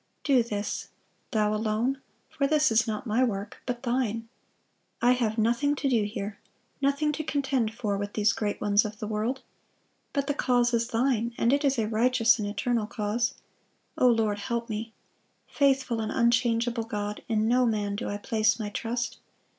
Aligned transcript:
Do 0.23 0.41
this,... 0.41 0.87
Thou 1.29 1.53
alone;... 1.53 2.01
for 2.27 2.47
this 2.47 2.71
is 2.71 2.87
not 2.87 3.05
my 3.05 3.23
work, 3.23 3.61
but 3.67 3.83
Thine. 3.83 4.27
I 4.99 5.11
have 5.11 5.37
nothing 5.37 5.75
to 5.75 5.87
do 5.87 6.05
here, 6.05 6.39
nothing 6.81 7.11
to 7.11 7.23
contend 7.23 7.75
for 7.75 7.95
with 7.99 8.13
these 8.13 8.33
great 8.33 8.59
ones 8.59 8.83
of 8.83 8.97
the 8.97 9.05
world.... 9.05 9.43
But 10.11 10.25
the 10.25 10.33
cause 10.33 10.73
is 10.73 10.87
Thine,... 10.87 11.35
and 11.37 11.53
it 11.53 11.63
is 11.63 11.77
a 11.77 11.87
righteous 11.87 12.39
and 12.39 12.47
eternal 12.47 12.87
cause. 12.87 13.35
O 13.95 14.07
Lord, 14.07 14.39
help 14.39 14.69
me! 14.71 14.91
Faithful 15.47 16.01
and 16.01 16.11
unchangeable 16.11 16.85
God, 16.85 17.21
in 17.29 17.47
no 17.47 17.67
man 17.67 17.95
do 17.95 18.09
I 18.09 18.17
place 18.17 18.57
my 18.59 18.69
trust.... 18.69 19.19